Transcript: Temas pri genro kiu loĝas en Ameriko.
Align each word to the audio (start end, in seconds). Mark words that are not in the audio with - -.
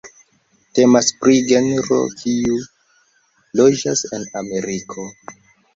Temas 0.79 1.09
pri 1.25 1.37
genro 1.51 1.99
kiu 2.23 2.59
loĝas 3.61 4.07
en 4.19 4.31
Ameriko. 4.45 5.11